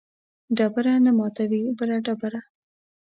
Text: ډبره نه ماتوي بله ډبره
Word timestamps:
ډبره 0.57 0.93
نه 1.05 1.11
ماتوي 1.17 1.61
بله 1.79 1.97
ډبره 2.05 2.41